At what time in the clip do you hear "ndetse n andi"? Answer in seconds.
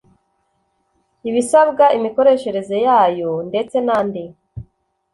3.49-4.23